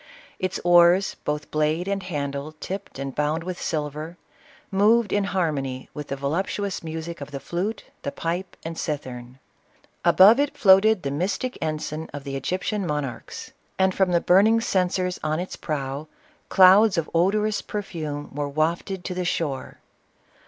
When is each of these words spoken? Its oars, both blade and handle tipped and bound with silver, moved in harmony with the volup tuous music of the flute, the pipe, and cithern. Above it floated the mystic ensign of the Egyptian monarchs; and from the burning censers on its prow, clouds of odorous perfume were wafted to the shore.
Its 0.39 0.59
oars, 0.63 1.15
both 1.25 1.51
blade 1.51 1.87
and 1.87 2.01
handle 2.01 2.53
tipped 2.53 2.97
and 2.97 3.13
bound 3.13 3.43
with 3.43 3.61
silver, 3.61 4.17
moved 4.71 5.13
in 5.13 5.25
harmony 5.25 5.89
with 5.93 6.07
the 6.07 6.15
volup 6.15 6.47
tuous 6.47 6.83
music 6.83 7.21
of 7.21 7.29
the 7.29 7.39
flute, 7.39 7.83
the 8.01 8.11
pipe, 8.11 8.57
and 8.65 8.77
cithern. 8.77 9.37
Above 10.03 10.39
it 10.39 10.57
floated 10.57 11.03
the 11.03 11.11
mystic 11.11 11.55
ensign 11.61 12.09
of 12.15 12.23
the 12.23 12.35
Egyptian 12.35 12.87
monarchs; 12.87 13.51
and 13.77 13.93
from 13.93 14.11
the 14.11 14.19
burning 14.19 14.59
censers 14.59 15.19
on 15.23 15.39
its 15.39 15.55
prow, 15.55 16.07
clouds 16.49 16.97
of 16.97 17.07
odorous 17.13 17.61
perfume 17.61 18.31
were 18.33 18.49
wafted 18.49 19.05
to 19.05 19.13
the 19.13 19.23
shore. 19.23 19.77